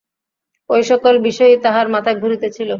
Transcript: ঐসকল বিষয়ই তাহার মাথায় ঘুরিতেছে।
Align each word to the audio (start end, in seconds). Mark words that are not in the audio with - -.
ঐসকল 0.69 1.15
বিষয়ই 1.27 1.57
তাহার 1.65 1.87
মাথায় 1.89 2.17
ঘুরিতেছে। 2.21 2.61